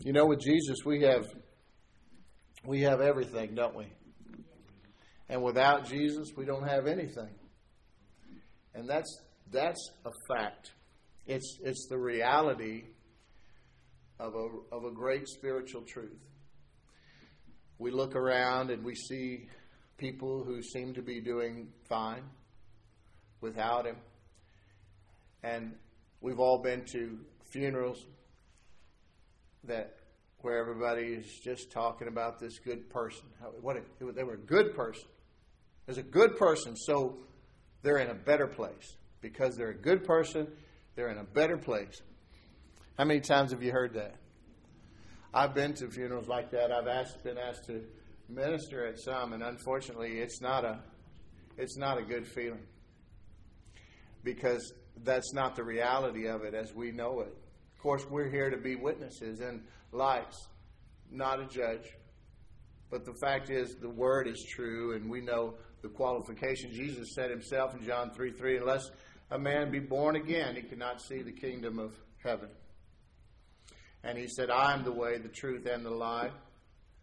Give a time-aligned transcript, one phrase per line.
[0.00, 1.26] You know, with Jesus, we have
[2.64, 3.86] we have everything, don't we?
[5.28, 7.30] And without Jesus, we don't have anything.
[8.74, 10.70] And that's that's a fact.
[11.26, 12.84] It's it's the reality
[14.20, 16.20] of a of a great spiritual truth.
[17.78, 19.48] We look around and we see
[19.96, 22.22] people who seem to be doing fine
[23.40, 23.96] without him.
[25.42, 25.74] And
[26.20, 27.18] we've all been to
[27.50, 28.06] funerals
[29.64, 29.96] that
[30.40, 33.24] where everybody is just talking about this good person.
[33.60, 35.08] What a, they were a good person.
[35.86, 37.18] There's a good person, so
[37.82, 38.96] they're in a better place.
[39.20, 40.46] Because they're a good person,
[40.94, 42.00] they're in a better place.
[42.96, 44.14] How many times have you heard that?
[45.34, 46.72] I've been to funerals like that.
[46.72, 47.84] I've asked, been asked to
[48.28, 50.80] minister at some, and unfortunately, it's not a,
[51.56, 52.66] it's not a good feeling
[54.22, 54.72] because
[55.04, 57.36] that's not the reality of it as we know it.
[57.78, 60.48] Of course, we're here to be witnesses and lights,
[61.12, 61.94] not a judge.
[62.90, 66.72] But the fact is, the word is true, and we know the qualification.
[66.72, 68.90] Jesus said himself in John 3 3, unless
[69.30, 72.48] a man be born again, he cannot see the kingdom of heaven.
[74.02, 76.32] And he said, I am the way, the truth, and the life.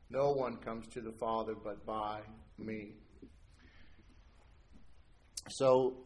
[0.10, 2.20] No one comes to the Father but by
[2.58, 2.96] me.
[5.48, 6.00] So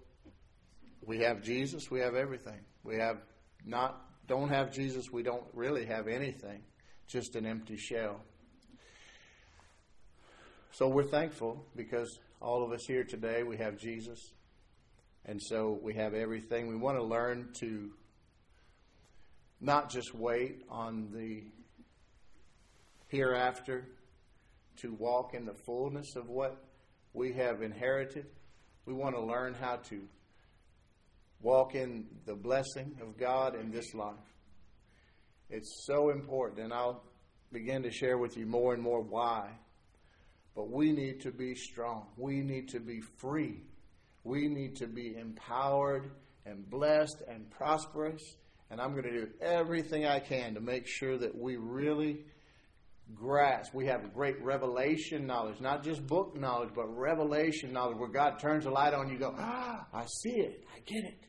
[1.03, 2.59] we have Jesus, we have everything.
[2.84, 3.17] We have
[3.66, 6.61] not don't have Jesus, we don't really have anything,
[7.08, 8.22] just an empty shell.
[10.72, 14.31] So we're thankful because all of us here today, we have Jesus.
[15.25, 16.67] And so we have everything.
[16.67, 17.89] We want to learn to
[19.59, 21.44] not just wait on the
[23.07, 23.88] hereafter,
[24.77, 26.63] to walk in the fullness of what
[27.13, 28.27] we have inherited.
[28.85, 30.02] We want to learn how to
[31.42, 34.16] walk in the blessing of God in this life.
[35.50, 37.04] It's so important, and I'll
[37.52, 39.50] begin to share with you more and more why.
[40.56, 42.08] But we need to be strong.
[42.18, 43.64] We need to be free.
[44.24, 46.12] We need to be empowered
[46.46, 48.22] and blessed and prosperous.
[48.69, 52.25] And I'm going to do everything I can to make sure that we really
[53.16, 53.74] grasp.
[53.74, 58.66] We have great revelation knowledge, not just book knowledge, but revelation knowledge where God turns
[58.68, 61.28] a light on you, go, ah, I see it, I get it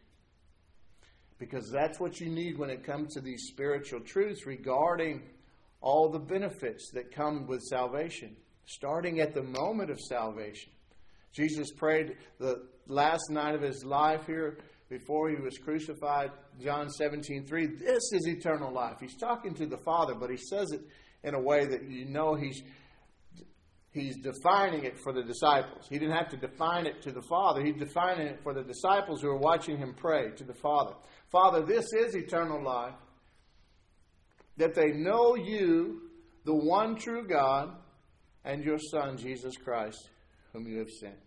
[1.41, 5.23] because that's what you need when it comes to these spiritual truths regarding
[5.81, 8.37] all the benefits that come with salvation,
[8.67, 10.71] starting at the moment of salvation.
[11.33, 14.59] Jesus prayed the last night of his life here
[14.91, 16.31] before he was crucified,
[16.63, 17.67] John 17, 3.
[17.67, 18.97] This is eternal life.
[19.01, 20.83] He's talking to the Father, but he says it
[21.23, 22.63] in a way that you know he's
[23.93, 25.87] he's defining it for the disciples.
[25.89, 29.21] He didn't have to define it to the Father, he's defining it for the disciples
[29.21, 30.95] who are watching him pray to the Father.
[31.31, 32.95] Father, this is eternal life,
[34.57, 36.03] that they know you,
[36.45, 37.75] the one true God,
[38.45, 40.11] and your Son, Jesus Christ,
[40.53, 41.19] whom you have sent.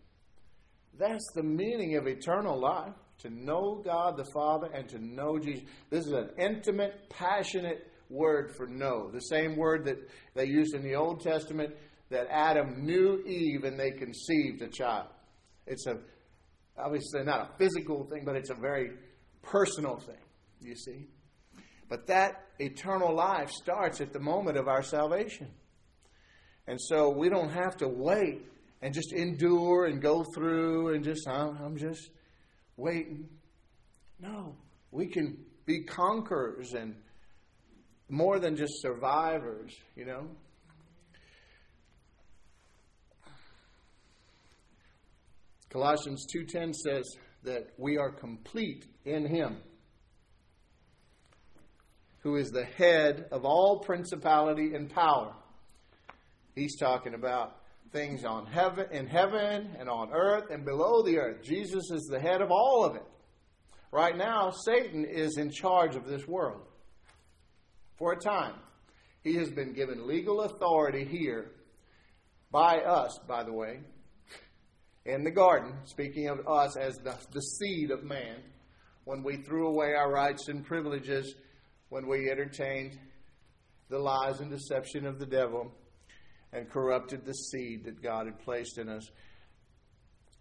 [0.97, 5.63] That's the meaning of eternal life to know God the Father and to know Jesus.
[5.89, 9.09] This is an intimate, passionate word for know.
[9.11, 9.97] The same word that
[10.35, 11.73] they used in the Old Testament
[12.13, 15.07] that Adam knew Eve and they conceived a child.
[15.67, 15.97] It's a
[16.77, 18.91] obviously not a physical thing, but it's a very
[19.41, 20.15] personal thing,
[20.61, 21.07] you see.
[21.89, 25.49] But that eternal life starts at the moment of our salvation.
[26.67, 28.41] And so we don't have to wait
[28.81, 32.09] and just endure and go through and just, I'm just
[32.77, 33.27] waiting.
[34.19, 34.55] No,
[34.91, 36.95] we can be conquerors and
[38.09, 40.27] more than just survivors, you know.
[45.73, 49.57] Colossians 2:10 says that we are complete in him
[52.19, 55.33] who is the head of all principality and power.
[56.53, 57.57] He's talking about
[57.91, 61.43] things on heaven in heaven and on earth and below the earth.
[61.43, 63.05] Jesus is the head of all of it.
[63.91, 66.61] Right now, Satan is in charge of this world.
[67.97, 68.55] For a time.
[69.23, 71.51] He has been given legal authority here
[72.51, 73.79] by us, by the way,
[75.05, 78.37] in the garden, speaking of us as the, the seed of man,
[79.03, 81.35] when we threw away our rights and privileges,
[81.89, 82.97] when we entertained
[83.89, 85.71] the lies and deception of the devil
[86.53, 89.09] and corrupted the seed that God had placed in us.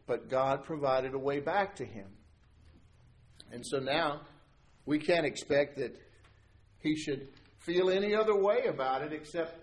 [0.07, 2.07] But God provided a way back to him.
[3.51, 4.23] And so now
[4.87, 5.95] we can't expect that
[6.79, 7.29] he should
[7.59, 9.59] feel any other way about it except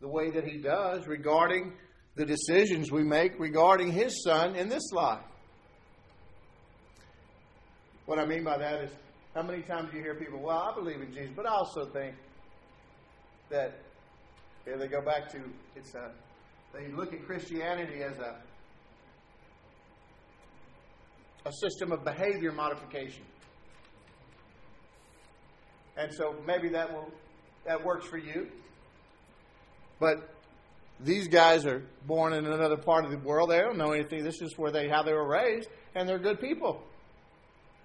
[0.00, 1.72] the way that he does regarding
[2.14, 5.24] the decisions we make regarding His Son in this life.
[8.06, 8.90] What I mean by that is,
[9.34, 11.86] how many times do you hear people, well, I believe in Jesus, but I also
[11.86, 12.14] think
[13.48, 13.78] that
[14.64, 15.38] here they go back to
[15.76, 16.10] it's a
[16.74, 18.36] they look at Christianity as a
[21.44, 23.24] a system of behavior modification.
[25.96, 27.10] And so maybe that will
[27.66, 28.48] that works for you.
[30.00, 30.31] But
[31.04, 33.50] these guys are born in another part of the world.
[33.50, 34.24] They don't know anything.
[34.24, 36.82] This is where they how they were raised, and they're good people.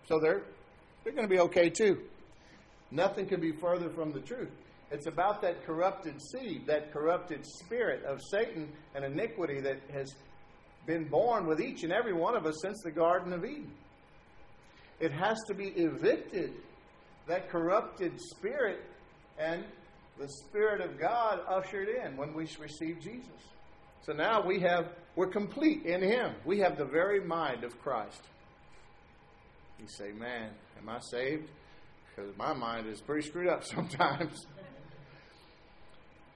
[0.08, 0.44] So they're
[1.04, 2.02] they're going to be okay too.
[2.92, 4.50] Nothing could be further from the truth.
[4.92, 10.14] It's about that corrupted seed, that corrupted spirit of Satan and iniquity that has
[10.86, 13.72] been born with each and every one of us since the Garden of Eden.
[15.00, 16.54] It has to be evicted,
[17.28, 18.80] that corrupted spirit,
[19.38, 19.66] and
[20.20, 23.30] the Spirit of God ushered in when we receive Jesus.
[24.06, 26.34] So now we have, we're complete in Him.
[26.46, 28.22] We have the very mind of Christ.
[29.80, 31.50] You say, man, am I saved?
[32.16, 34.46] Because my mind is pretty screwed up sometimes.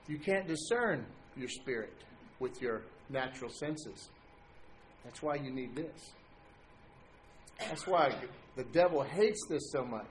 [0.07, 1.05] you can't discern
[1.35, 1.93] your spirit
[2.39, 4.09] with your natural senses.
[5.03, 6.11] That's why you need this.
[7.59, 8.13] That's why
[8.55, 10.07] the devil hates this so much.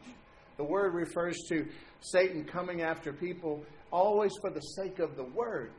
[0.56, 1.66] The word refers to
[2.00, 5.72] Satan coming after people always for the sake of the word,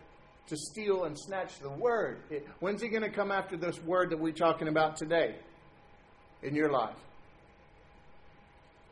[0.48, 2.24] to steal and snatch the word.
[2.30, 5.36] It, when's he going to come after this word that we're talking about today
[6.44, 6.98] in your life?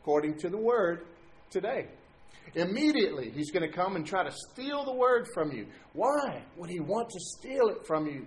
[0.00, 1.06] According to the word
[1.50, 1.88] today.
[2.54, 5.66] Immediately, he's going to come and try to steal the word from you.
[5.92, 8.26] Why would he want to steal it from you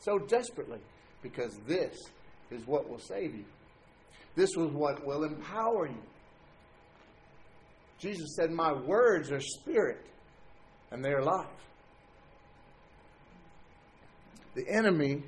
[0.00, 0.78] so desperately?
[1.22, 1.94] Because this
[2.50, 3.44] is what will save you.
[4.34, 6.02] This was what will empower you.
[8.00, 10.06] Jesus said, My words are spirit
[10.90, 11.46] and they are life.
[14.54, 15.22] The enemy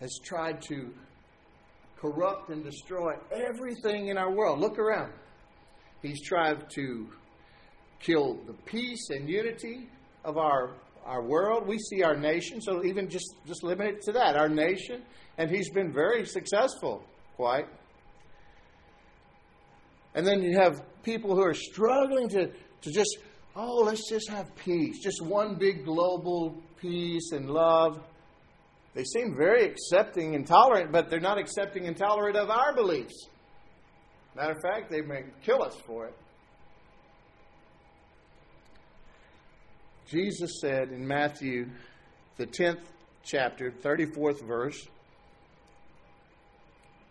[0.00, 0.92] has tried to
[1.98, 4.60] corrupt and destroy everything in our world.
[4.60, 5.12] Look around.
[6.02, 7.08] He's tried to
[8.00, 9.88] kill the peace and unity
[10.24, 11.66] of our, our world.
[11.66, 15.02] We see our nation, so even just, just limit it to that, our nation.
[15.38, 17.02] And he's been very successful,
[17.34, 17.66] quite.
[20.18, 23.18] And then you have people who are struggling to, to just,
[23.54, 28.00] oh, let's just have peace, just one big global peace and love.
[28.94, 33.28] They seem very accepting and tolerant, but they're not accepting and tolerant of our beliefs.
[34.34, 36.16] Matter of fact, they may kill us for it.
[40.08, 41.68] Jesus said in Matthew,
[42.38, 42.80] the 10th
[43.22, 44.84] chapter, 34th verse.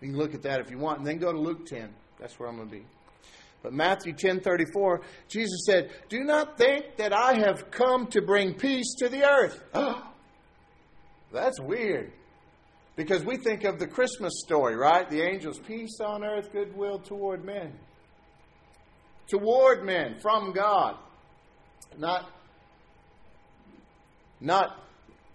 [0.01, 1.87] You can look at that if you want, and then go to Luke 10.
[2.19, 2.85] That's where I'm going to be.
[3.63, 8.95] But Matthew 10:34, Jesus said, "Do not think that I have come to bring peace
[8.99, 9.61] to the earth."
[11.31, 12.13] That's weird.
[12.95, 15.07] Because we think of the Christmas story, right?
[15.07, 17.77] The angels, peace on earth, goodwill toward men.
[19.27, 20.97] Toward men from God.
[21.95, 22.31] Not,
[24.39, 24.83] not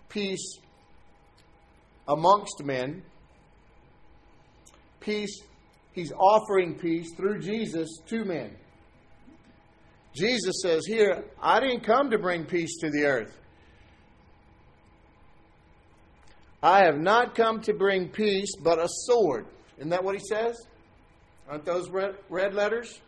[0.08, 0.58] peace
[2.08, 3.02] amongst men.
[4.98, 5.40] Peace,
[5.92, 8.56] he's offering peace through Jesus to men.
[10.14, 13.38] Jesus says here, I didn't come to bring peace to the earth.
[16.62, 19.46] I have not come to bring peace, but a sword.
[19.78, 20.56] Isn't that what he says?
[21.48, 23.00] Aren't those red, red letters?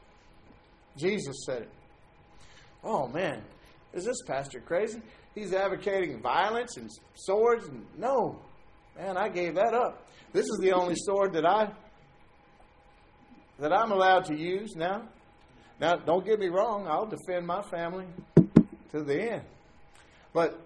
[0.97, 1.71] Jesus said it.
[2.83, 3.43] Oh, man.
[3.93, 5.00] Is this pastor crazy?
[5.35, 7.67] He's advocating violence and swords.
[7.69, 8.41] And, no.
[8.97, 10.09] Man, I gave that up.
[10.33, 11.73] This is the only sword that I
[13.58, 15.02] that I'm allowed to use now.
[15.80, 18.06] Now, don't get me wrong, I'll defend my family
[18.92, 19.42] to the end.
[20.32, 20.58] But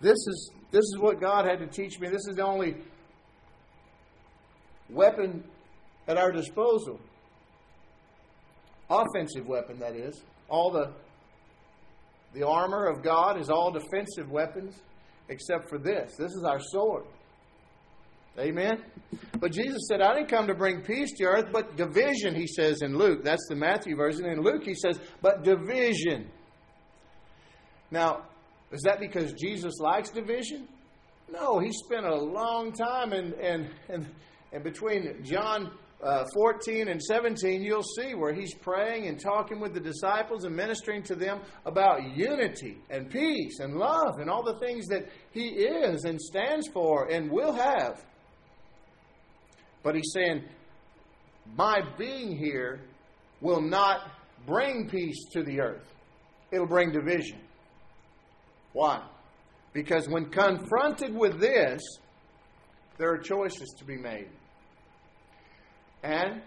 [0.00, 2.08] this is this is what God had to teach me.
[2.08, 2.76] This is the only
[4.90, 5.44] weapon
[6.08, 6.98] at our disposal.
[8.90, 10.22] Offensive weapon, that is.
[10.48, 10.92] All the
[12.34, 14.74] the armor of God is all defensive weapons,
[15.28, 16.16] except for this.
[16.16, 17.04] This is our sword.
[18.38, 18.82] Amen?
[19.38, 22.82] But Jesus said, I didn't come to bring peace to earth, but division, he says
[22.82, 23.22] in Luke.
[23.22, 24.26] That's the Matthew version.
[24.26, 26.28] In Luke, he says, but division.
[27.90, 28.24] Now,
[28.72, 30.66] is that because Jesus likes division?
[31.30, 34.06] No, he spent a long time, and and and,
[34.52, 35.70] and between John
[36.02, 40.54] uh, 14 and 17, you'll see where he's praying and talking with the disciples and
[40.54, 45.48] ministering to them about unity and peace and love and all the things that he
[45.48, 48.04] is and stands for and will have.
[49.84, 50.42] But he's saying,
[51.56, 52.80] My being here
[53.40, 54.10] will not
[54.46, 55.86] bring peace to the earth,
[56.50, 57.38] it'll bring division.
[58.72, 59.04] Why?
[59.72, 61.80] Because when confronted with this,
[62.98, 64.28] there are choices to be made.
[66.02, 66.42] And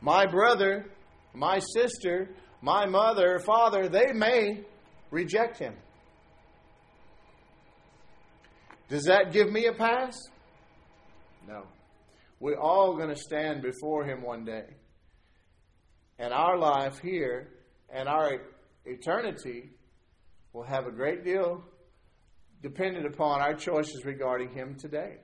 [0.00, 0.86] my brother,
[1.34, 4.64] my sister, my mother father, they may
[5.10, 5.74] reject him.
[8.88, 10.16] Does that give me a pass?
[11.48, 11.64] No.
[12.40, 14.66] We're all going to stand before him one day.
[16.18, 17.48] And our life here
[17.88, 18.42] and our
[18.84, 19.70] eternity
[20.52, 21.64] will have a great deal
[22.62, 25.16] dependent upon our choices regarding him today.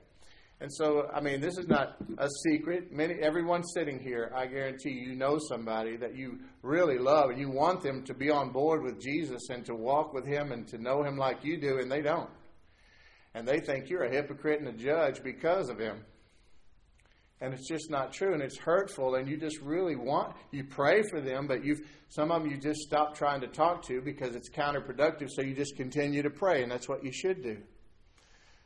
[0.61, 2.91] And so, I mean, this is not a secret.
[2.91, 7.51] Many, everyone sitting here, I guarantee you know somebody that you really love and you
[7.51, 10.77] want them to be on board with Jesus and to walk with Him and to
[10.77, 12.29] know Him like you do, and they don't.
[13.33, 16.05] And they think you're a hypocrite and a judge because of Him.
[17.41, 21.03] And it's just not true, and it's hurtful, and you just really want, you pray
[21.09, 24.35] for them, but you've, some of them you just stop trying to talk to because
[24.35, 27.57] it's counterproductive, so you just continue to pray, and that's what you should do.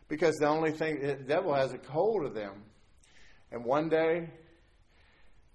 [0.08, 2.64] Because the only thing, the devil has a hold of them.
[3.52, 4.30] And one day,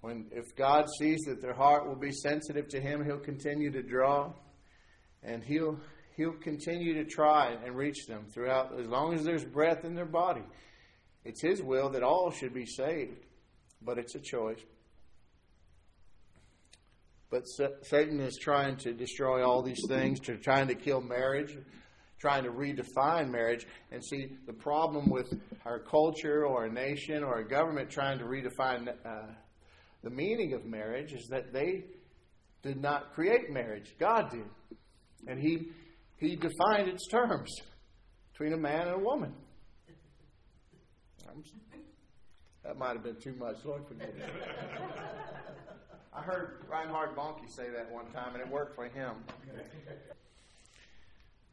[0.01, 3.81] when if God sees that their heart will be sensitive to Him, He'll continue to
[3.81, 4.33] draw,
[5.23, 5.79] and He'll
[6.15, 10.05] He'll continue to try and reach them throughout as long as there's breath in their
[10.05, 10.43] body.
[11.25, 13.25] It's His will that all should be saved,
[13.81, 14.61] but it's a choice.
[17.31, 17.43] But
[17.81, 21.57] Satan is trying to destroy all these things, to trying to kill marriage,
[22.19, 23.65] trying to redefine marriage.
[23.91, 25.33] And see, the problem with
[25.65, 29.33] our culture or a nation or a government trying to redefine uh,
[30.03, 31.85] the meaning of marriage is that they
[32.61, 33.95] did not create marriage.
[33.99, 34.45] God did.
[35.27, 35.69] And He,
[36.17, 37.51] he defined its terms
[38.31, 39.33] between a man and a woman.
[42.63, 43.57] That might have been too much.
[43.63, 44.21] Lord, forgive me.
[46.13, 49.15] I heard Reinhard Bonnke say that one time, and it worked for him.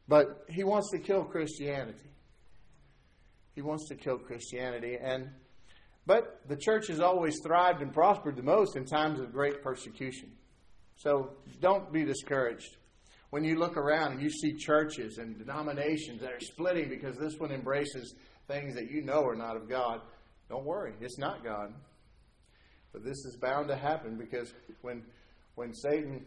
[0.07, 2.09] But he wants to kill Christianity.
[3.55, 4.97] He wants to kill Christianity.
[5.01, 5.29] And
[6.05, 10.31] but the church has always thrived and prospered the most in times of great persecution.
[10.95, 12.77] So don't be discouraged.
[13.29, 17.37] When you look around and you see churches and denominations that are splitting because this
[17.39, 18.13] one embraces
[18.47, 20.01] things that you know are not of God,
[20.49, 20.93] don't worry.
[21.01, 21.73] It's not God.
[22.91, 25.03] But this is bound to happen because when
[25.55, 26.25] when Satan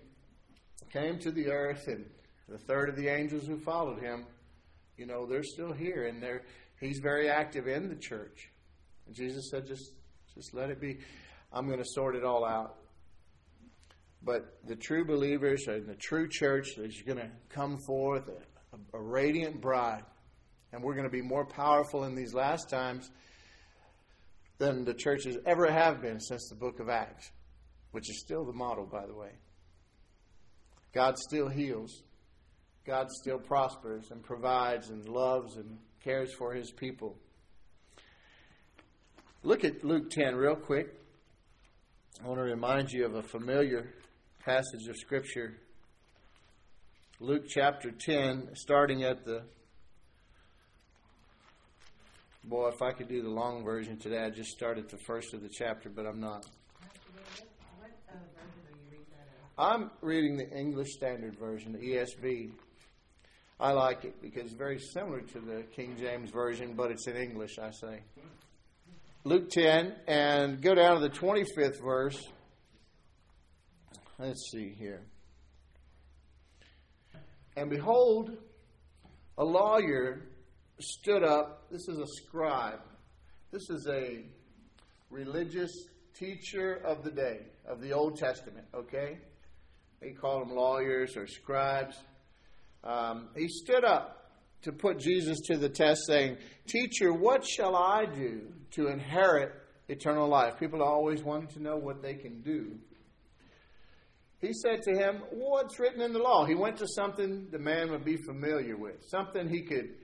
[0.93, 2.05] came to the earth and
[2.49, 4.25] the third of the angels who followed him,
[4.97, 6.43] you know, they're still here and they're
[6.81, 8.51] he's very active in the church.
[9.07, 9.93] And Jesus said, just
[10.35, 10.99] just let it be.
[11.53, 12.77] I'm going to sort it all out.
[14.23, 18.99] But the true believers and the true church is going to come forth a, a,
[18.99, 20.03] a radiant bride.
[20.73, 23.11] And we're going to be more powerful in these last times
[24.59, 27.31] than the churches ever have been since the book of Acts,
[27.93, 29.31] which is still the model, by the way.
[30.93, 32.03] God still heals.
[32.87, 37.17] God still prospers and provides and loves and cares for his people.
[39.43, 40.95] Look at Luke 10 real quick.
[42.25, 43.93] I want to remind you of a familiar
[44.45, 45.59] passage of Scripture.
[47.21, 49.43] Luke chapter 10, starting at the.
[52.47, 55.35] Boy, if I could do the long version today, I'd just start at the first
[55.35, 56.47] of the chapter, but I'm not.
[59.59, 62.53] I'm reading the English Standard Version, the ESV.
[63.59, 67.17] I like it because it's very similar to the King James Version, but it's in
[67.17, 68.03] English, I say.
[69.25, 72.29] Luke 10, and go down to the 25th verse.
[74.21, 75.03] Let's see here.
[77.57, 78.37] And behold,
[79.37, 80.29] a lawyer
[80.79, 81.71] stood up.
[81.71, 82.81] This is a scribe.
[83.51, 84.25] This is a
[85.11, 85.73] religious
[86.15, 89.19] teacher of the day, of the Old Testament, okay?
[90.01, 91.97] They call them lawyers or scribes
[92.87, 94.31] um, he stood up
[94.63, 99.53] to put Jesus to the test, saying, Teacher, what shall I do to inherit
[99.89, 100.59] eternal life?
[100.59, 102.79] People always wanting to know what they can do.
[104.41, 106.45] He said to him, What's written in the law?
[106.47, 109.95] He went to something the man would be familiar with, something he could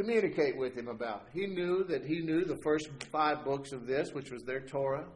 [0.00, 1.26] communicate with him about.
[1.32, 5.06] He knew that he knew the first five books of this, which was their Torah.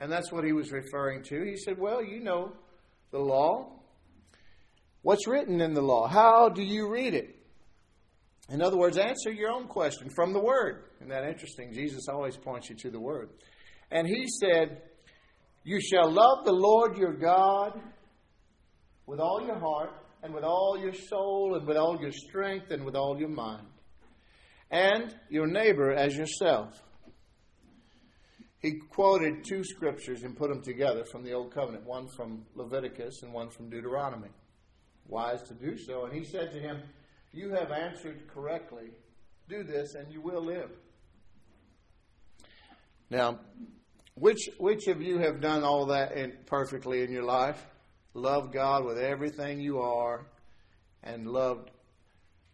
[0.00, 1.44] And that's what he was referring to.
[1.44, 2.52] He said, Well, you know
[3.10, 3.72] the law.
[5.02, 6.08] What's written in the law?
[6.08, 7.36] How do you read it?
[8.48, 10.84] In other words, answer your own question from the Word.
[10.98, 11.72] Isn't that interesting?
[11.72, 13.30] Jesus always points you to the Word.
[13.90, 14.82] And he said,
[15.64, 17.80] You shall love the Lord your God
[19.06, 22.84] with all your heart, and with all your soul, and with all your strength, and
[22.84, 23.66] with all your mind,
[24.70, 26.82] and your neighbor as yourself.
[28.58, 33.22] He quoted two scriptures and put them together from the Old Covenant one from Leviticus
[33.22, 34.30] and one from Deuteronomy
[35.08, 36.04] wise to do so.
[36.04, 36.82] And he said to him,
[37.32, 38.90] You have answered correctly.
[39.48, 40.70] Do this and you will live.
[43.10, 43.38] Now,
[44.14, 47.64] Which which of you have done all that in, perfectly in your life?
[48.14, 50.26] Love God with everything you are,
[51.02, 51.70] and loved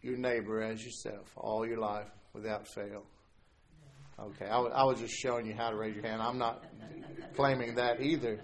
[0.03, 3.03] your neighbor as yourself all your life without fail.
[4.19, 6.21] Okay, I, I was just showing you how to raise your hand.
[6.21, 6.63] I'm not
[7.35, 8.39] claiming that either.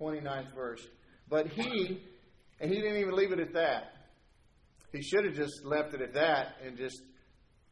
[0.00, 0.86] 29th verse.
[1.28, 2.00] But he,
[2.60, 3.92] and he didn't even leave it at that.
[4.92, 7.02] He should have just left it at that and just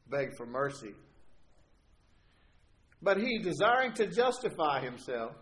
[0.08, 0.94] begged for mercy.
[3.02, 5.32] But he, desiring to justify himself,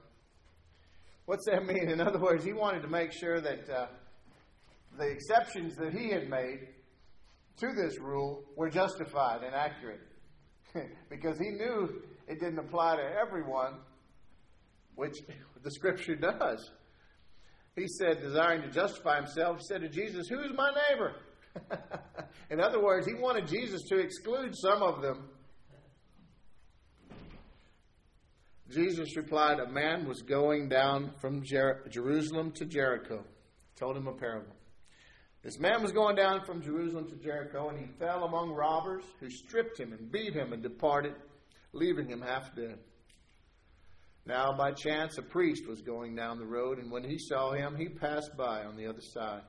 [1.27, 1.89] what's that mean?
[1.89, 3.87] In other words, he wanted to make sure that uh,
[4.99, 6.69] the exceptions that he had made
[7.59, 10.01] to this rule were justified and accurate.
[11.11, 13.75] because he knew it didn't apply to everyone,
[14.95, 15.17] which
[15.63, 16.71] the scripture does.
[17.77, 21.15] He said, desiring to justify himself, said to Jesus, Who's my neighbor?
[22.51, 25.29] In other words, he wanted Jesus to exclude some of them.
[28.71, 33.25] Jesus replied, A man was going down from Jer- Jerusalem to Jericho.
[33.77, 34.58] Told him a parable.
[35.43, 39.31] This man was going down from Jerusalem to Jericho, and he fell among robbers who
[39.31, 41.15] stripped him and beat him and departed,
[41.73, 42.79] leaving him half dead.
[44.27, 47.77] Now, by chance, a priest was going down the road, and when he saw him,
[47.77, 49.43] he passed by on the other side.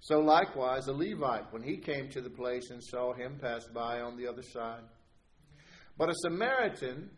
[0.00, 4.00] So, likewise, a Levite, when he came to the place and saw him, passed by
[4.00, 4.82] on the other side.
[5.96, 7.08] But a Samaritan,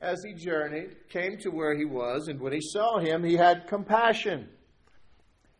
[0.00, 3.66] as he journeyed, came to where he was, and when he saw him, he had
[3.66, 4.48] compassion.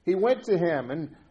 [0.04, 1.16] He went to him and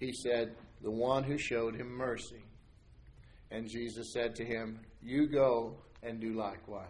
[0.00, 2.42] He said, The one who showed him mercy.
[3.50, 6.88] And Jesus said to him, You go and do likewise.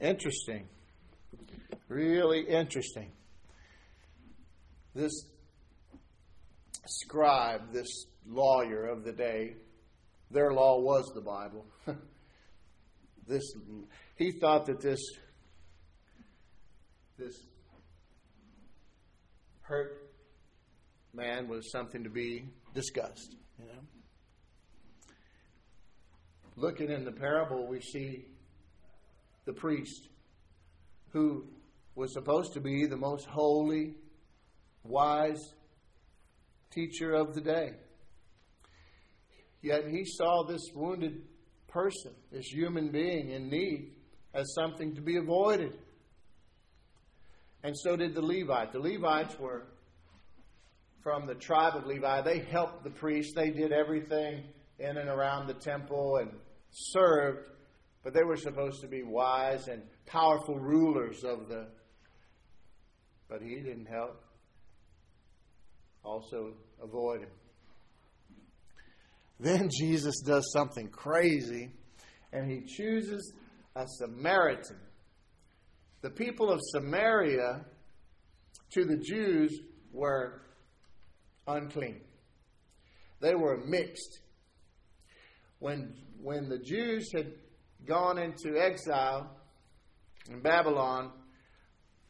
[0.00, 0.66] Interesting.
[1.88, 3.12] Really interesting.
[4.94, 5.12] This
[6.86, 9.54] scribe, this lawyer of the day,
[10.30, 11.64] their law was the Bible.
[13.28, 13.42] this
[14.16, 15.00] he thought that this
[17.18, 17.36] this
[19.66, 20.10] hurt
[21.12, 23.34] man was something to be discussed.
[23.58, 23.80] You know,
[26.56, 28.26] looking in the parable, we see
[29.44, 30.08] the priest
[31.12, 31.46] who
[31.94, 33.94] was supposed to be the most holy,
[34.84, 35.54] wise
[36.70, 37.70] teacher of the day.
[39.62, 41.22] Yet he saw this wounded
[41.66, 43.94] person, this human being in need,
[44.34, 45.78] as something to be avoided.
[47.66, 48.70] And so did the Levite.
[48.70, 49.66] The Levites were
[51.02, 52.20] from the tribe of Levi.
[52.20, 54.44] They helped the priests, They did everything
[54.78, 56.30] in and around the temple and
[56.70, 57.48] served,
[58.04, 61.66] but they were supposed to be wise and powerful rulers of the.
[63.28, 64.22] But he didn't help.
[66.04, 67.30] Also avoid him.
[69.40, 71.72] Then Jesus does something crazy,
[72.32, 73.32] and he chooses
[73.74, 74.76] a Samaritan
[76.06, 77.64] the people of Samaria
[78.70, 79.58] to the Jews
[79.92, 80.40] were
[81.48, 82.00] unclean.
[83.20, 84.20] They were mixed.
[85.58, 87.32] When, when the Jews had
[87.88, 89.36] gone into exile
[90.30, 91.10] in Babylon,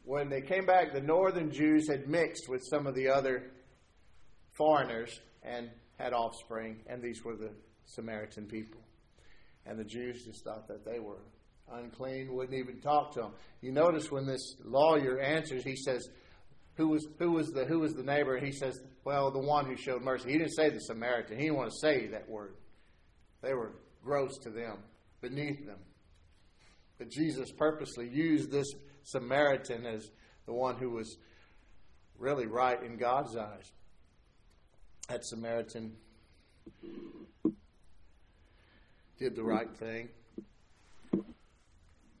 [0.03, 3.49] when they came back, the northern Jews had mixed with some of the other
[4.55, 7.49] foreigners and had offspring, and these were the
[7.87, 8.81] Samaritan people.
[9.65, 11.23] And the Jews just thought that they were
[11.71, 13.31] unclean, wouldn't even talk to him.
[13.61, 16.07] You notice when this lawyer answers, he says,
[16.77, 18.37] who was, who was the who was the neighbor?
[18.37, 20.31] He says, Well, the one who showed mercy.
[20.31, 21.37] He didn't say the Samaritan.
[21.37, 22.53] He didn't want to say that word.
[23.41, 24.77] They were gross to them,
[25.19, 25.79] beneath them.
[26.99, 28.67] But Jesus purposely used this
[29.03, 30.11] Samaritan as
[30.45, 31.17] the one who was
[32.19, 33.71] really right in God's eyes.
[35.09, 35.93] That Samaritan
[39.17, 40.09] did the right thing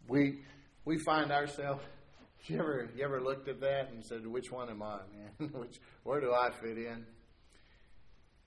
[0.07, 0.39] we
[0.85, 1.83] we find ourselves.
[2.45, 5.49] You ever you ever looked at that and said, "Which one am I, man?
[5.53, 7.05] Which where do I fit in?"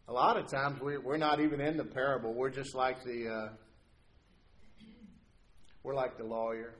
[0.08, 2.32] A lot of times we we're not even in the parable.
[2.32, 3.48] We're just like the uh,
[5.82, 6.74] we're like the lawyer.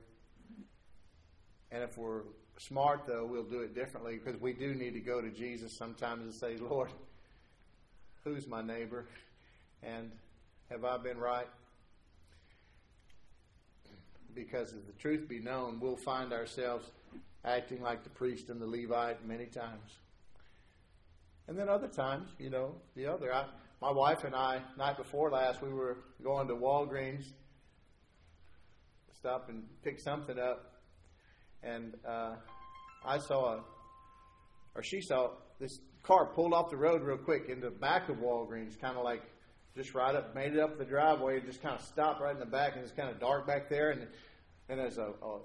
[1.72, 2.22] And if we're
[2.58, 6.22] smart, though, we'll do it differently because we do need to go to Jesus sometimes
[6.22, 6.90] and say, "Lord,
[8.24, 9.06] who's my neighbor,
[9.82, 10.10] and
[10.70, 11.48] have I been right?"
[14.34, 16.90] Because if the truth be known, we'll find ourselves
[17.44, 19.90] acting like the priest and the Levite many times.
[21.48, 23.34] And then other times, you know, the other.
[23.34, 23.46] I,
[23.80, 27.24] my wife and I, night before last, we were going to Walgreens,
[29.18, 30.80] stop and pick something up,
[31.62, 32.36] and uh,
[33.04, 33.64] I saw, a,
[34.74, 38.16] or she saw this car pulled off the road real quick in the back of
[38.16, 39.22] Walgreens, kind of like
[39.76, 42.40] just right up, made it up the driveway, and just kind of stopped right in
[42.40, 44.06] the back, and it's kind of dark back there, and
[44.68, 45.38] and there's a, a, a,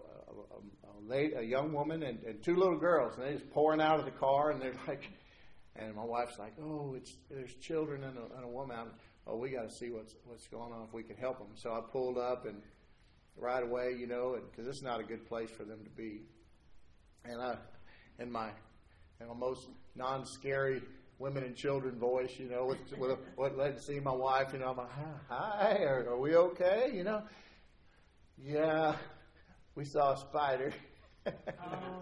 [0.83, 3.97] a, late, a young woman and, and two little girls, and they're just pouring out
[3.99, 5.09] of the car, and they're like,
[5.75, 8.77] and my wife's like, oh, it's there's children and a, and a woman.
[8.79, 8.91] I'm,
[9.25, 11.49] oh, we got to see what's what's going on if we can help them.
[11.55, 12.61] So I pulled up and
[13.37, 16.21] right away, you know, because it's not a good place for them to be.
[17.25, 17.55] And I,
[18.19, 18.49] in my,
[19.19, 20.81] in my most non-scary
[21.19, 24.59] women and children voice, you know, with, with what led to see my wife, you
[24.59, 24.89] know, I'm like,
[25.29, 26.91] hi, are, are we okay?
[26.93, 27.23] You know,
[28.37, 28.95] yeah,
[29.75, 30.73] we saw a spider.
[31.27, 31.31] oh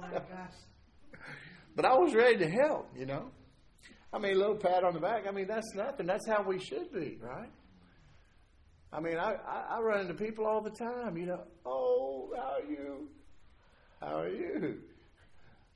[0.01, 1.19] my gosh.
[1.75, 3.31] But I was ready to help, you know.
[4.11, 5.25] I mean, a little pat on the back.
[5.27, 6.05] I mean, that's nothing.
[6.05, 7.49] That's how we should be, right?
[8.91, 11.43] I mean, I, I, I run into people all the time, you know.
[11.65, 13.09] Oh, how are you?
[13.99, 14.81] How are you?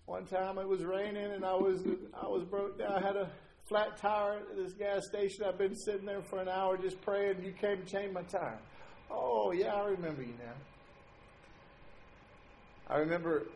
[0.07, 1.81] One time it was raining and I was
[2.13, 2.93] I was broke down.
[2.93, 3.29] I had a
[3.67, 5.43] flat tire at this gas station.
[5.45, 7.43] I've been sitting there for an hour just praying.
[7.43, 8.57] You came and changed my tire.
[9.11, 10.53] Oh yeah, I remember you now.
[12.89, 13.47] I remember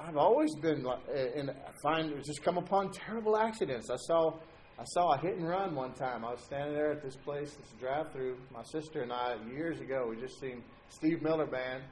[0.00, 1.48] I've always been eh, in
[1.80, 3.88] find just come upon terrible accidents.
[3.88, 4.32] I saw
[4.80, 6.24] I saw a hit and run one time.
[6.24, 8.36] I was standing there at this place, this drive through.
[8.52, 11.84] My sister and I years ago we just seen Steve Miller Band,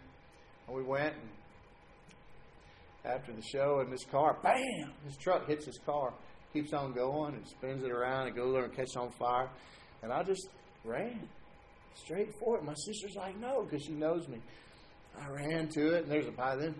[0.66, 1.37] and we went and
[3.04, 4.92] after the show and this car, bam!
[5.06, 6.12] His truck hits his car,
[6.52, 9.48] keeps on going and spins it around and goes over and catches on fire,
[10.02, 10.48] and I just
[10.84, 11.28] ran
[11.94, 12.64] straight for it.
[12.64, 14.40] My sister's like, no, because she knows me.
[15.20, 16.74] I ran to it, and there's a by then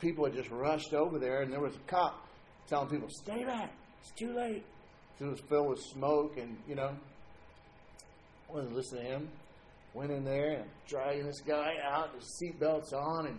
[0.00, 2.26] people had just rushed over there, and there was a cop
[2.68, 4.64] telling people, "Stay back, it's too late."
[5.20, 6.96] It was filled with smoke, and you know,
[8.48, 9.28] wasn't listening to him.
[9.94, 13.38] Went in there and dragging this guy out, his seatbelt's on, and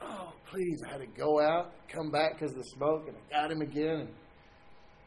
[0.00, 3.40] "Oh, please!" I had to go out, come back because of the smoke, and I
[3.40, 4.00] got him again.
[4.00, 4.08] And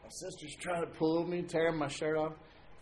[0.02, 2.32] my sister's trying to pull me, tearing my shirt off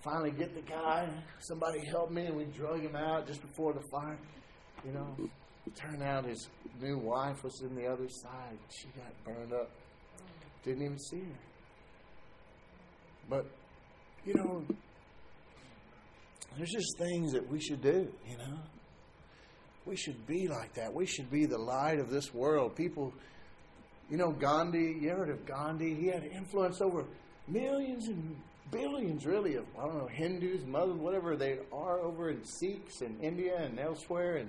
[0.03, 1.09] finally get the guy.
[1.41, 4.19] Somebody helped me, and we drug him out just before the fire.
[4.85, 5.17] You know,
[5.75, 6.49] turned out his
[6.81, 8.59] new wife was in the other side.
[8.71, 9.71] She got burned up.
[10.65, 11.39] Didn't even see her.
[13.29, 13.47] But,
[14.25, 14.65] you know,
[16.57, 18.59] there's just things that we should do, you know.
[19.91, 20.95] We should be like that.
[20.95, 22.77] We should be the light of this world.
[22.77, 23.13] People,
[24.09, 25.97] you know, Gandhi, you heard of Gandhi?
[25.97, 27.07] He had influence over
[27.49, 28.37] millions and
[28.71, 33.19] billions, really, of, I don't know, Hindus, Muslims, whatever they are over in Sikhs in
[33.21, 34.37] India and elsewhere.
[34.37, 34.49] And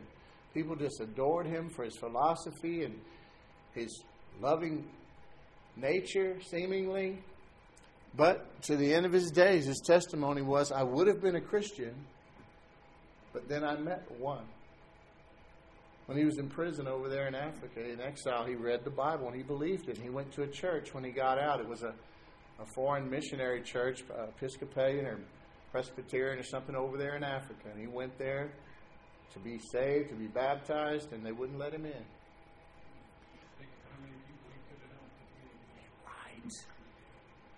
[0.53, 2.99] people just adored him for his philosophy and
[3.73, 4.03] his
[4.39, 4.87] loving
[5.75, 7.17] nature, seemingly.
[8.15, 11.41] But to the end of his days, his testimony was I would have been a
[11.41, 11.95] Christian,
[13.33, 14.45] but then I met one.
[16.07, 19.27] When he was in prison over there in Africa, in exile, he read the Bible
[19.27, 19.97] and he believed it.
[19.97, 21.59] He went to a church when he got out.
[21.59, 21.93] It was a
[22.61, 25.19] a foreign missionary church, uh, Episcopalian or
[25.71, 27.69] Presbyterian or something over there in Africa.
[27.71, 28.51] And he went there
[29.33, 32.05] to be saved, to be baptized, and they wouldn't let him in.
[36.05, 36.51] Right.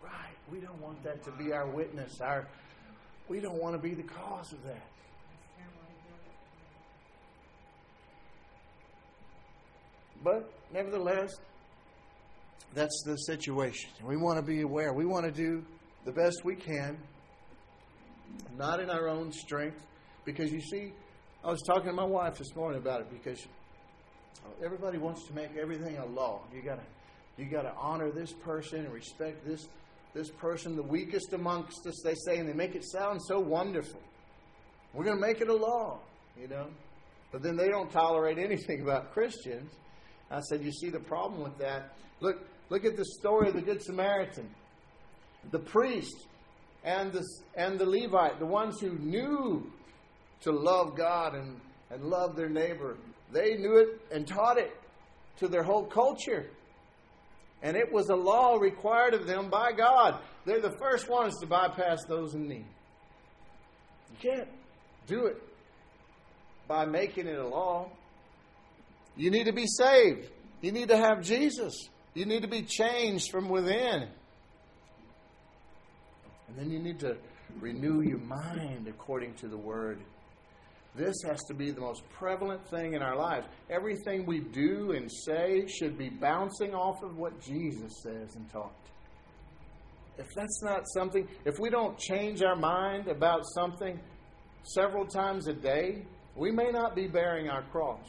[0.02, 0.38] Right.
[0.52, 2.20] We don't want that to be our witness.
[2.22, 2.48] Our
[3.30, 4.86] we don't want to be the cause of that.
[10.24, 11.32] But nevertheless,
[12.74, 13.90] that's the situation.
[14.06, 14.94] We want to be aware.
[14.94, 15.64] We want to do
[16.06, 16.98] the best we can,
[18.58, 19.82] not in our own strength.
[20.26, 20.94] Because you see,
[21.44, 23.46] I was talking to my wife this morning about it because
[24.64, 26.42] everybody wants to make everything a law.
[26.54, 26.84] You gotta
[27.38, 29.68] you gotta honor this person and respect this
[30.14, 34.00] this person, the weakest amongst us, they say, and they make it sound so wonderful.
[34.94, 36.00] We're gonna make it a law,
[36.40, 36.68] you know.
[37.32, 39.72] But then they don't tolerate anything about Christians.
[40.32, 41.94] I said, you see the problem with that.
[42.20, 42.40] Look,
[42.74, 44.50] Look at the story of the Good Samaritan.
[45.52, 46.26] The priest
[46.84, 47.24] and the,
[47.56, 49.72] and the Levite, the ones who knew
[50.42, 51.60] to love God and,
[51.92, 52.98] and love their neighbor,
[53.32, 54.72] they knew it and taught it
[55.38, 56.48] to their whole culture.
[57.62, 60.20] And it was a law required of them by God.
[60.46, 62.66] They're the first ones to bypass those in need.
[64.10, 64.50] You can't
[65.06, 65.42] do it
[66.68, 67.90] by making it a law.
[69.16, 70.30] You need to be saved.
[70.62, 71.74] You need to have Jesus.
[72.14, 74.08] You need to be changed from within.
[76.48, 77.18] And then you need to
[77.60, 80.00] renew your mind according to the Word.
[80.96, 83.48] This has to be the most prevalent thing in our lives.
[83.70, 88.76] Everything we do and say should be bouncing off of what Jesus says and taught.
[90.20, 94.00] If that's not something, if we don't change our mind about something
[94.64, 98.06] several times a day, we may not be bearing our cross.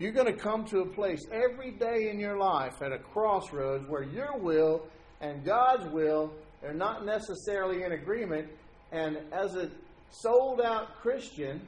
[0.00, 3.86] You're going to come to a place every day in your life at a crossroads
[3.86, 4.86] where your will
[5.20, 6.32] and God's will
[6.64, 8.48] are not necessarily in agreement.
[8.92, 9.70] And as a
[10.10, 11.60] sold out Christian,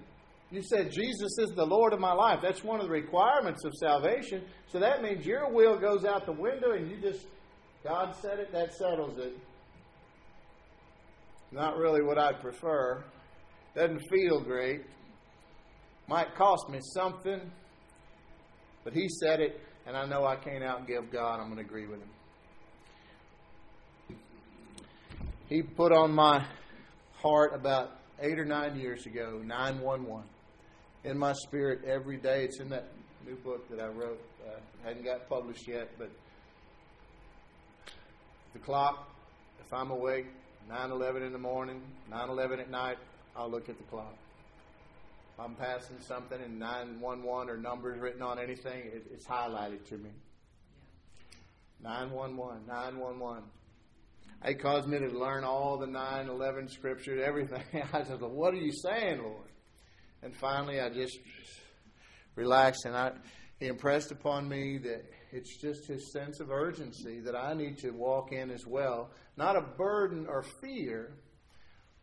[0.51, 2.41] you said, Jesus is the Lord of my life.
[2.43, 4.43] That's one of the requirements of salvation.
[4.67, 7.27] So that means your will goes out the window and you just,
[7.85, 9.37] God said it, that settles it.
[11.51, 13.05] Not really what I'd prefer.
[13.75, 14.87] Doesn't feel great.
[16.09, 17.53] Might cost me something.
[18.85, 21.41] But He said it, and I know I can't outgive God.
[21.41, 22.09] I'm going to agree with Him.
[25.49, 26.45] He put on my
[27.15, 30.25] heart about eight or nine years ago, 911.
[31.05, 32.45] In my spirit every day.
[32.45, 32.89] It's in that
[33.27, 34.21] new book that I wrote.
[34.47, 36.11] Uh, hadn't got published yet, but
[38.53, 39.09] the clock,
[39.61, 40.27] if I'm awake,
[40.71, 42.99] 9:11 in the morning, 9:11 at night,
[43.37, 44.15] I'll look at the clock.
[45.39, 50.11] I'm passing something and 911 or numbers written on anything, it, it's highlighted to me.
[51.83, 53.43] 911, 911.
[54.45, 57.63] It caused me to learn all the 9 11 scriptures, everything.
[57.93, 59.49] I said, well, What are you saying, Lord?
[60.23, 61.19] And finally, I just
[62.37, 63.13] relaxed, and I,
[63.59, 67.91] he impressed upon me that it's just his sense of urgency that I need to
[67.91, 69.11] walk in as well.
[69.37, 71.15] Not a burden or fear,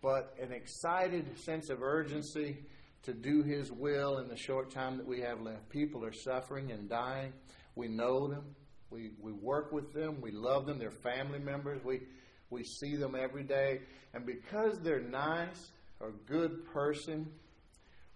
[0.01, 2.57] but an excited sense of urgency
[3.03, 5.69] to do his will in the short time that we have left.
[5.69, 7.33] People are suffering and dying.
[7.75, 8.55] We know them.
[8.89, 10.19] We, we work with them.
[10.21, 10.79] We love them.
[10.79, 11.83] They're family members.
[11.83, 12.01] We,
[12.49, 13.81] we see them every day.
[14.13, 17.27] And because they're nice or good person,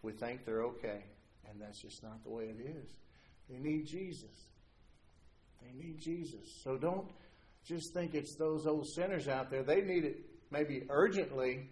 [0.02, 1.04] we think they're okay.
[1.50, 2.89] And that's just not the way it is.
[3.50, 4.48] They need Jesus.
[5.62, 6.62] They need Jesus.
[6.63, 7.08] So don't
[7.65, 9.63] just think it's those old sinners out there.
[9.63, 11.69] They need it maybe urgently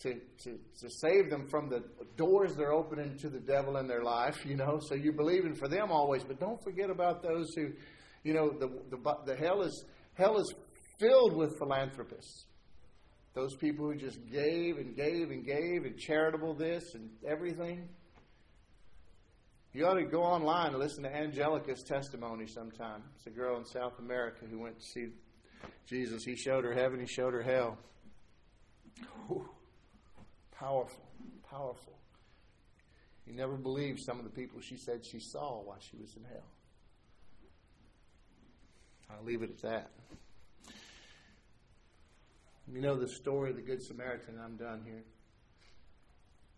[0.00, 1.82] to, to, to save them from the
[2.16, 4.78] doors they're opening to the devil in their life, you know.
[4.88, 6.22] So you're believing for them always.
[6.22, 7.72] But don't forget about those who,
[8.22, 10.54] you know, the, the, the hell is hell is
[10.98, 12.46] filled with philanthropists.
[13.34, 17.88] Those people who just gave and gave and gave and charitable this and everything.
[19.74, 23.02] You ought to go online and listen to Angelica's testimony sometime.
[23.14, 25.08] It's a girl in South America who went to see
[25.86, 26.24] Jesus.
[26.24, 27.76] He showed her heaven, he showed her hell.
[29.28, 29.46] Whew.
[30.58, 31.04] Powerful,
[31.50, 31.98] powerful.
[33.26, 36.24] You never believed some of the people she said she saw while she was in
[36.24, 36.46] hell.
[39.10, 39.90] I'll leave it at that.
[42.72, 45.04] You know the story of the Good Samaritan, I'm done here.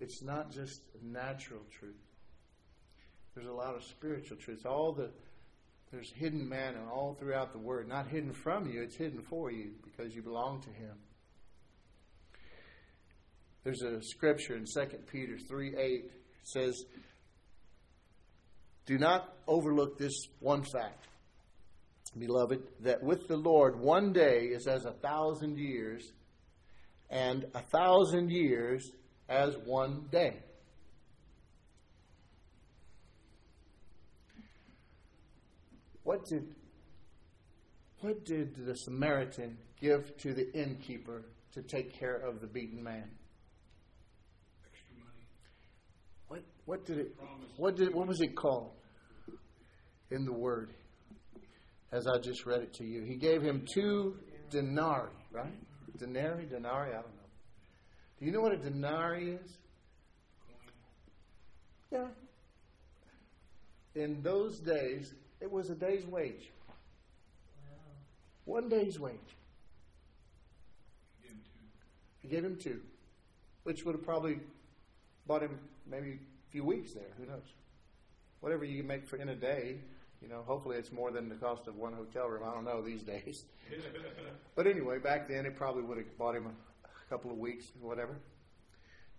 [0.00, 1.94] It's not just natural truth.
[3.34, 4.64] There's a lot of spiritual truths.
[4.64, 5.10] All the
[5.90, 7.88] there's hidden manna all throughout the word.
[7.88, 10.96] Not hidden from you, it's hidden for you because you belong to him.
[13.68, 14.80] There's a scripture in 2
[15.12, 16.10] Peter 3 8
[16.42, 16.84] says,
[18.86, 21.06] Do not overlook this one fact
[22.18, 26.12] beloved, that with the Lord one day is as a thousand years,
[27.10, 28.90] and a thousand years
[29.28, 30.38] as one day.
[36.04, 36.54] What did
[38.00, 43.10] what did the Samaritan give to the innkeeper to take care of the beaten man?
[46.68, 47.14] What did it
[47.56, 48.72] what did what was it called
[50.10, 50.68] in the word?
[51.90, 53.02] as I just read it to you.
[53.02, 54.16] He gave him two
[54.50, 55.54] denarii, right?
[55.98, 57.28] Denarii, denarii, I don't know.
[58.18, 59.56] Do you know what a denarii is?
[61.90, 62.08] Yeah.
[63.94, 66.52] In those days, it was a day's wage.
[68.44, 69.16] One day's wage.
[72.20, 72.82] He gave him two,
[73.62, 74.40] which would have probably
[75.26, 75.58] bought him
[75.90, 77.10] maybe few weeks there.
[77.18, 77.54] Who knows?
[78.40, 79.78] Whatever you make for in a day,
[80.20, 82.42] you know, hopefully it's more than the cost of one hotel room.
[82.44, 83.44] I don't know these days.
[84.56, 87.88] but anyway, back then it probably would have bought him a couple of weeks or
[87.88, 88.18] whatever.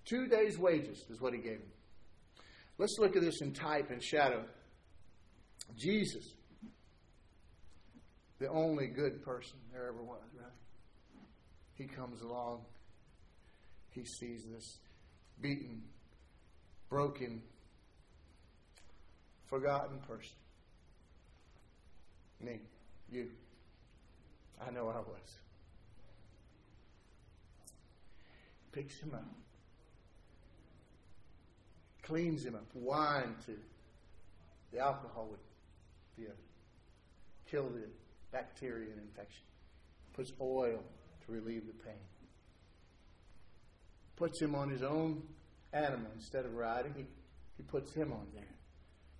[0.06, 1.72] Two days' wages is what he gave him.
[2.78, 4.44] Let's look at this in type and shadow.
[5.78, 6.34] Jesus,
[8.39, 10.52] the only good person there ever was, right?
[11.76, 12.62] He comes along.
[13.92, 14.80] He sees this
[15.42, 15.82] beaten,
[16.89, 17.41] broken,
[19.47, 20.36] forgotten person.
[22.41, 22.60] Me.
[23.12, 23.28] You.
[24.65, 25.38] I know I was.
[28.71, 29.23] Picks him up.
[32.04, 32.65] cleans him up.
[32.73, 33.56] Wine to
[34.71, 35.39] the alcohol would
[36.17, 36.36] be a,
[37.49, 37.88] kill the
[38.32, 39.43] bacteria and infection.
[40.13, 40.84] Puts oil
[41.25, 41.93] to relieve the pain.
[44.15, 45.21] Puts him on his own
[45.73, 46.93] animal instead of riding.
[46.95, 47.05] He,
[47.58, 48.55] he puts him on there.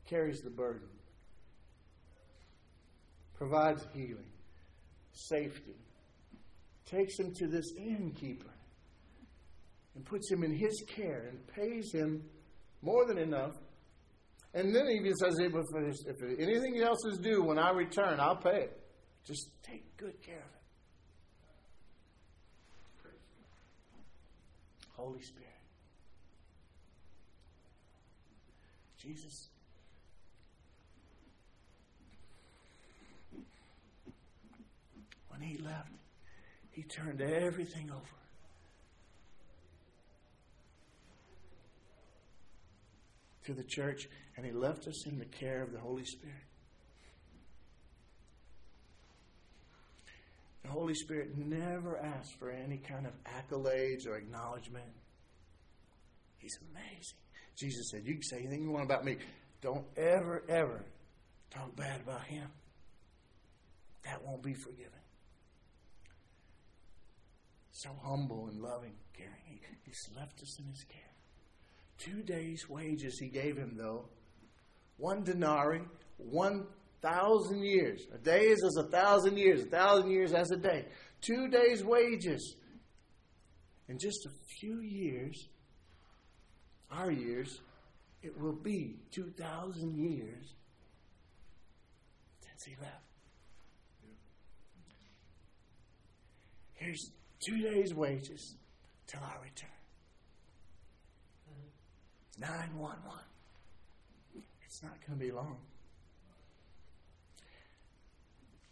[0.08, 0.88] Carries the burden.
[3.38, 4.32] Provides healing,
[5.14, 5.76] safety.
[6.86, 8.50] Takes him to this innkeeper
[9.96, 12.24] and puts him in his care and pays him
[12.82, 13.56] more than enough.
[14.54, 18.36] And then he even says, if, if anything else is due when I return, I'll
[18.36, 18.82] pay it.
[19.26, 20.60] Just take good care of it.
[24.96, 25.59] Holy Spirit.
[29.02, 29.50] Jesus.
[35.30, 35.92] When he left,
[36.72, 38.04] he turned everything over.
[43.46, 46.36] To the church, and he left us in the care of the Holy Spirit.
[50.64, 54.92] The Holy Spirit never asks for any kind of accolades or acknowledgement.
[56.38, 57.18] He's amazing.
[57.60, 59.18] Jesus said, You can say anything you want about me.
[59.62, 60.86] Don't ever, ever
[61.52, 62.48] talk bad about him.
[64.06, 64.92] That won't be forgiven.
[67.72, 69.34] So humble and loving, caring.
[69.46, 71.02] He, he's left us in his care.
[71.98, 74.06] Two days' wages he gave him, though.
[74.98, 75.82] One denarii,
[76.18, 76.66] one
[77.02, 78.06] thousand years.
[78.14, 80.86] A day is as a thousand years, a thousand years as a day.
[81.22, 82.56] Two days' wages.
[83.90, 85.50] In just a few years,
[86.92, 87.62] our years,
[88.22, 90.54] it will be 2,000 years
[92.42, 93.04] since he left.
[96.74, 97.12] Here's
[97.46, 98.56] two days' wages
[99.08, 99.70] till I return.
[102.40, 103.00] 911.
[104.66, 105.58] It's not going to be long.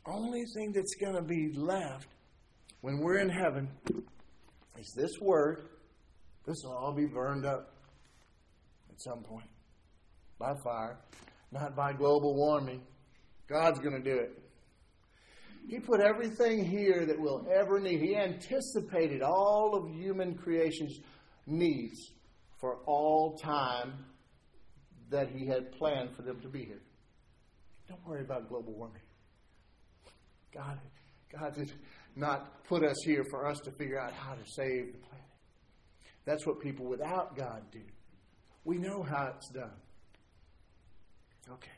[0.05, 2.07] Only thing that's going to be left
[2.79, 3.67] when we're in heaven
[4.77, 5.67] is this word.
[6.45, 7.73] This will all be burned up
[8.97, 9.49] at some point
[10.39, 10.97] by fire,
[11.51, 12.81] not by global warming.
[13.47, 14.31] God's going to do it.
[15.67, 18.01] He put everything here that we'll ever need.
[18.01, 20.99] He anticipated all of human creation's
[21.45, 22.11] needs
[22.59, 24.05] for all time
[25.09, 26.81] that He had planned for them to be here.
[27.87, 29.01] Don't worry about global warming.
[30.53, 30.79] God,
[31.37, 31.71] God did
[32.15, 35.25] not put us here for us to figure out how to save the planet.
[36.25, 37.81] That's what people without God do.
[38.67, 39.71] We know how it's done.
[41.49, 41.71] Okay.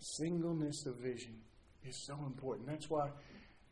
[0.00, 1.36] Singleness of vision
[1.84, 2.66] is so important.
[2.66, 3.10] That's why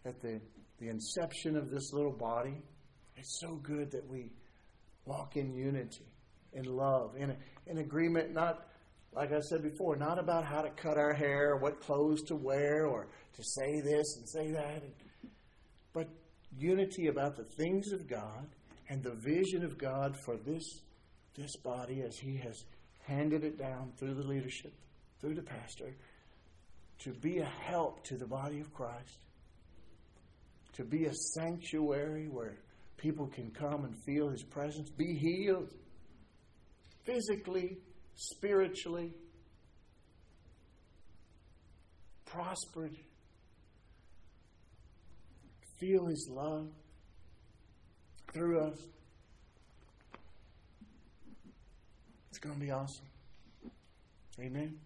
[0.05, 0.41] at the,
[0.79, 2.63] the inception of this little body,
[3.17, 4.31] it's so good that we
[5.05, 6.07] walk in unity,
[6.53, 7.35] in love, in,
[7.67, 8.69] in agreement, not,
[9.13, 12.87] like I said before, not about how to cut our hair, what clothes to wear,
[12.87, 14.85] or to say this and say that,
[15.93, 16.07] but
[16.59, 18.47] unity about the things of God
[18.89, 20.81] and the vision of God for this,
[21.35, 22.65] this body as He has
[23.03, 24.73] handed it down through the leadership,
[25.21, 25.95] through the pastor,
[27.01, 29.19] to be a help to the body of Christ,
[30.75, 32.57] to be a sanctuary where
[32.97, 35.73] people can come and feel His presence, be healed
[37.05, 37.79] physically,
[38.15, 39.13] spiritually,
[42.25, 42.97] prospered,
[45.79, 46.69] feel His love
[48.33, 48.79] through us.
[52.31, 53.07] It's going to be awesome.
[54.41, 54.77] Amen.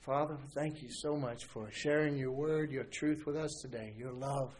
[0.00, 4.12] Father, thank you so much for sharing your word, your truth with us today, your
[4.12, 4.54] love.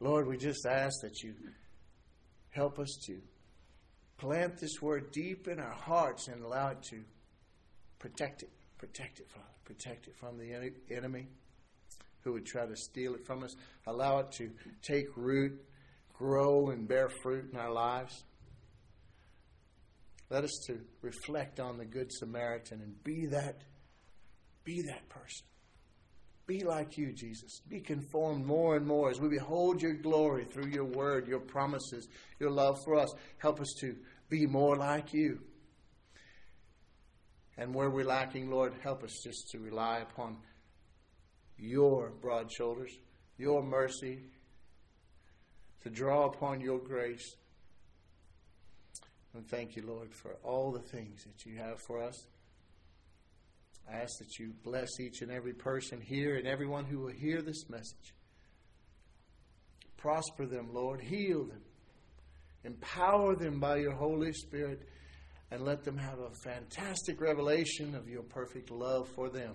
[0.00, 1.34] Lord, we just ask that you
[2.50, 3.18] help us to
[4.18, 7.00] plant this word deep in our hearts and allow it to
[7.98, 8.50] protect it.
[8.78, 9.44] Protect it, Father.
[9.64, 11.26] Protect it from the enemy
[12.24, 13.54] who would try to steal it from us.
[13.86, 14.50] Allow it to
[14.82, 15.60] take root,
[16.12, 18.24] grow, and bear fruit in our lives.
[20.30, 23.62] Let us to reflect on the Good Samaritan and be that,
[24.64, 25.46] be that person.
[26.46, 27.60] Be like you, Jesus.
[27.68, 32.08] Be conformed more and more as we behold your glory through your word, your promises,
[32.40, 33.12] your love for us.
[33.36, 33.94] Help us to
[34.30, 35.40] be more like you.
[37.58, 40.38] And where we're lacking, Lord, help us just to rely upon
[41.58, 42.92] your broad shoulders,
[43.36, 44.20] your mercy,
[45.82, 47.36] to draw upon your grace.
[49.34, 52.26] And thank you, Lord, for all the things that you have for us.
[53.90, 57.40] I ask that you bless each and every person here and everyone who will hear
[57.40, 58.14] this message.
[59.96, 61.00] Prosper them, Lord.
[61.00, 61.62] Heal them.
[62.64, 64.82] Empower them by your Holy Spirit
[65.50, 69.54] and let them have a fantastic revelation of your perfect love for them,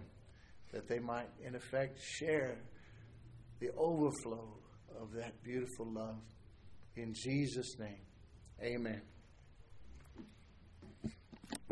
[0.74, 2.58] that they might, in effect, share
[3.60, 4.58] the overflow
[5.00, 6.20] of that beautiful love.
[6.96, 8.02] In Jesus' name,
[8.62, 9.02] amen.